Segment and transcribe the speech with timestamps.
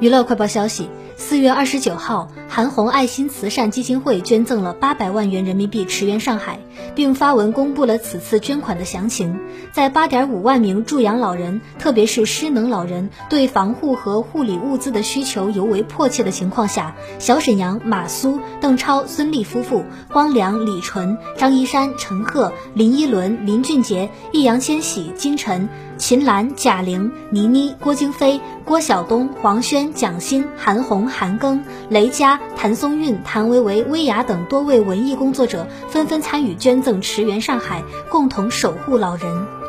[0.00, 6.58] 娱乐快报消息：四月二十九号，韩红爱心慈善基金会捐赠了八百万元人民币驰援上海，
[6.94, 9.38] 并发文公布了此次捐款的详情。
[9.72, 25.68] 在八点五万名助养老人，特别是失能老人对防护和护理物资的需求尤为迫切的情况下，小沈阳、马苏、邓超、孙俪夫妇、光良、李纯、张一山、陈赫、林依轮、林俊杰、易烊千玺、金晨。
[25.96, 39.63] 秦岚、贾玲、倪妮、郭京飞、郭晓东、黄轩、蒋欣、韩红、韩庚、雷佳、谭松韵、谭维维、薇娅等多位文艺工作者纷纷参与捐赠，驰援上海，共同守护老人。